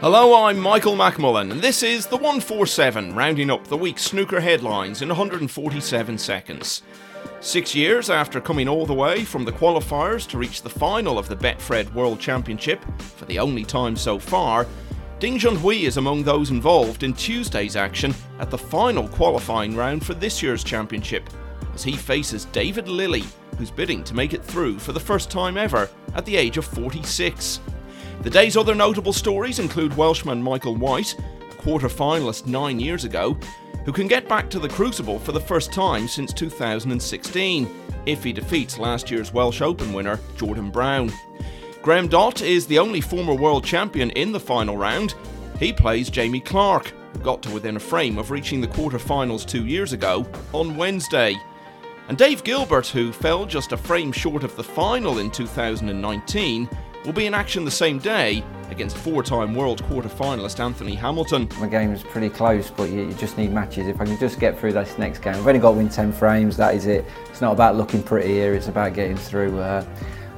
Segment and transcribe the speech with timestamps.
[0.00, 5.02] Hello, I'm Michael McMullen, and this is the 147, rounding up the week's snooker headlines
[5.02, 6.80] in 147 seconds.
[7.42, 11.28] Six years after coming all the way from the qualifiers to reach the final of
[11.28, 14.66] the Betfred World Championship, for the only time so far,
[15.18, 20.14] Ding Junhui is among those involved in Tuesday's action at the final qualifying round for
[20.14, 21.28] this year's championship,
[21.74, 23.24] as he faces David Lilley,
[23.58, 26.64] who's bidding to make it through for the first time ever at the age of
[26.64, 27.60] 46.
[28.22, 31.16] The day's other notable stories include Welshman Michael White,
[31.50, 33.34] a quarter finalist nine years ago,
[33.86, 37.66] who can get back to the Crucible for the first time since 2016,
[38.04, 41.10] if he defeats last year's Welsh Open winner Jordan Brown.
[41.80, 45.14] Graham Dott is the only former world champion in the final round.
[45.58, 49.64] He plays Jamie Clarke, who got to within a frame of reaching the quarter-finals two
[49.64, 51.40] years ago on Wednesday.
[52.08, 56.68] And Dave Gilbert, who fell just a frame short of the final in 2019,
[57.04, 61.48] will be in action the same day against four time world quarter finalist Anthony Hamilton.
[61.58, 63.88] My game is pretty close, but you, you, just need matches.
[63.88, 66.12] If I can just get through this next game, I've only got to win 10
[66.12, 67.04] frames, that is it.
[67.28, 69.58] It's not about looking pretty here, it's about getting through.
[69.58, 69.84] Uh,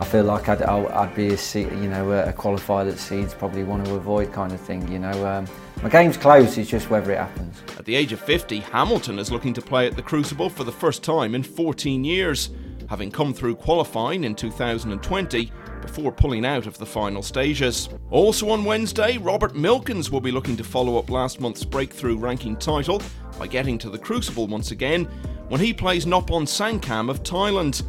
[0.00, 3.84] I feel like I'd, I'd be a, you know, a qualifier that seeds probably want
[3.86, 4.86] to avoid kind of thing.
[4.92, 5.48] You know, um,
[5.82, 7.60] my game's close, it's just whether it happens.
[7.76, 10.72] At the age of 50, Hamilton is looking to play at the Crucible for the
[10.72, 12.50] first time in 14 years,
[12.88, 15.50] having come through qualifying in 2020
[15.88, 17.88] before pulling out of the final stages.
[18.10, 22.56] Also on Wednesday, Robert Milkins will be looking to follow up last month's breakthrough ranking
[22.56, 23.00] title
[23.38, 25.04] by getting to the Crucible once again
[25.48, 27.82] when he plays Noppon Saengkham of Thailand.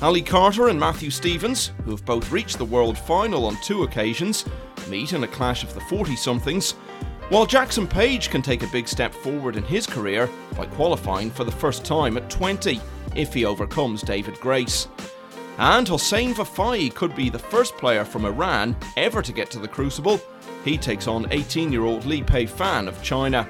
[0.00, 4.46] Ali Carter and Matthew Stevens, who have both reached the world final on two occasions,
[4.88, 6.72] meet in a clash of the 40 somethings,
[7.28, 11.44] while Jackson Page can take a big step forward in his career by qualifying for
[11.44, 12.80] the first time at 20
[13.14, 14.88] if he overcomes David Grace.
[15.58, 19.68] And Hossein Vafaei could be the first player from Iran ever to get to the
[19.68, 20.20] Crucible.
[20.64, 23.46] He takes on 18 year old Lei Peifan of China.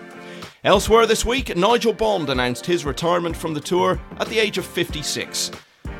[0.65, 4.67] Elsewhere this week, Nigel Bond announced his retirement from the tour at the age of
[4.67, 5.51] 56.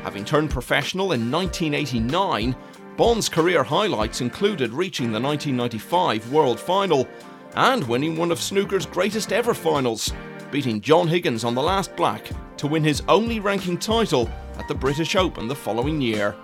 [0.03, 2.55] Having turned professional in 1989,
[2.97, 7.07] Bond's career highlights included reaching the 1995 World Final
[7.55, 10.13] and winning one of snooker's greatest ever finals,
[10.51, 14.29] beating John Higgins on the last black to win his only ranking title
[14.65, 16.35] at the British Open the following year.